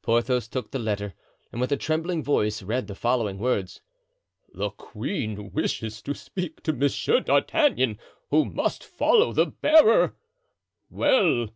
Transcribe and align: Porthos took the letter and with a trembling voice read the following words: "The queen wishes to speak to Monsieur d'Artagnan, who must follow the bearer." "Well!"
Porthos 0.00 0.48
took 0.48 0.70
the 0.70 0.78
letter 0.78 1.12
and 1.52 1.60
with 1.60 1.70
a 1.70 1.76
trembling 1.76 2.24
voice 2.24 2.62
read 2.62 2.86
the 2.86 2.94
following 2.94 3.36
words: 3.38 3.82
"The 4.54 4.70
queen 4.70 5.52
wishes 5.52 6.00
to 6.04 6.14
speak 6.14 6.62
to 6.62 6.72
Monsieur 6.72 7.20
d'Artagnan, 7.20 7.98
who 8.30 8.46
must 8.46 8.82
follow 8.82 9.30
the 9.34 9.44
bearer." 9.44 10.16
"Well!" 10.88 11.50